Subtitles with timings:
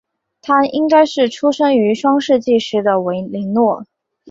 [0.41, 3.85] 她应该是生于双树纪时的维林诺。